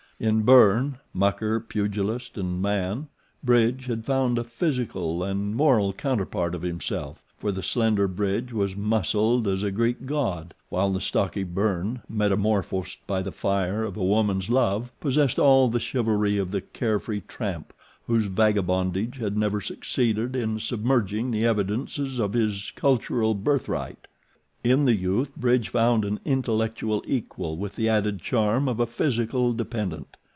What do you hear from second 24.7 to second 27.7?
the youth Bridge found an intellectual equal